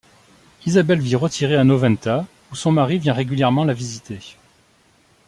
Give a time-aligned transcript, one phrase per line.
[0.65, 4.17] Isabelle vit retirée à Noventa, où son mari vient régulièrement la visiter.